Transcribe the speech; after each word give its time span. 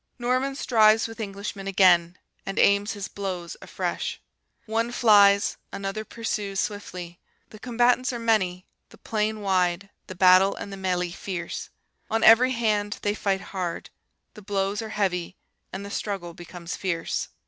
Norman 0.17 0.55
strives 0.55 1.07
with 1.07 1.19
Englishman 1.19 1.67
again, 1.67 2.17
and 2.43 2.57
aims 2.57 2.93
his 2.93 3.07
blows 3.07 3.55
afresh. 3.61 4.19
One 4.65 4.91
flies, 4.91 5.57
another 5.71 6.03
pursues 6.03 6.59
swiftly: 6.59 7.19
the 7.51 7.59
combatants 7.59 8.11
are 8.11 8.17
many, 8.17 8.65
the 8.89 8.97
plain 8.97 9.41
wide, 9.41 9.91
the 10.07 10.15
battle 10.15 10.55
and 10.55 10.73
the 10.73 10.75
MELEE 10.75 11.11
fierce. 11.11 11.69
On 12.09 12.23
every 12.23 12.53
hand 12.53 12.97
they 13.03 13.13
fight 13.13 13.41
hard, 13.53 13.91
the 14.33 14.41
blows 14.41 14.81
are 14.81 14.89
heavy, 14.89 15.37
and 15.71 15.85
the 15.85 15.91
struggle 15.91 16.33
becomes 16.33 16.75
fierce. 16.75 17.27